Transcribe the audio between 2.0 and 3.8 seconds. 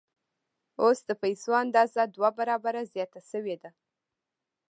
دوه برابره زیاته شوې ده